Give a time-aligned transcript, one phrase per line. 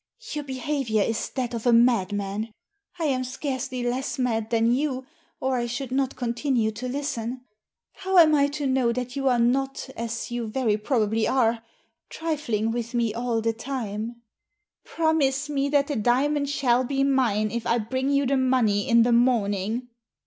[0.31, 2.51] "Your behaviour is that of a madman.
[2.97, 5.05] I am scarcely less mad than you,
[5.39, 7.41] or I should not continue to listen.
[7.97, 11.61] How am I to know that you are not, as you very probably are,
[12.09, 14.23] trifling with me all the time?"
[14.83, 19.03] "Promise me that the diamond shall be mine if I bring you the money in
[19.03, 19.87] the morning."